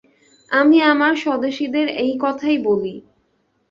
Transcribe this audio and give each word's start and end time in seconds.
আমি 0.51 0.77
আমার 0.83 1.13
স্বদেশীদের 1.15 1.87
এই 1.97 2.13
কথাই 2.21 2.57
বলি। 2.59 2.93